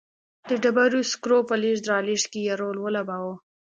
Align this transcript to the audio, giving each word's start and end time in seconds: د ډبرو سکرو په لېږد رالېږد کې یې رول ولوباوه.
د 0.49 0.51
ډبرو 0.63 1.01
سکرو 1.11 1.39
په 1.49 1.55
لېږد 1.63 1.85
رالېږد 1.91 2.27
کې 2.31 2.39
یې 2.47 2.53
رول 2.61 2.77
ولوباوه. 2.79 3.35